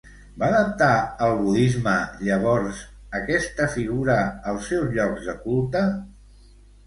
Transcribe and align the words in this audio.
Va 0.43 0.47
adaptar 0.51 0.93
el 1.25 1.33
budisme 1.41 1.93
llavors 2.29 2.79
aquesta 3.21 3.67
figura 3.75 4.17
als 4.53 4.71
seus 4.73 4.91
llocs 4.97 5.27
de 5.29 5.37
culte? 5.45 5.85